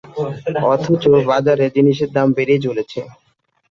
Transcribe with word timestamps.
অথচ 0.73 1.01
বাজারে 1.27 1.65
জিনিসের 1.75 2.09
দাম 2.15 2.27
বেড়েই 2.37 2.59
চলেছে। 2.65 2.99